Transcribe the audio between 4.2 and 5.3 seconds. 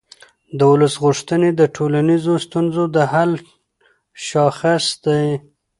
شاخص دی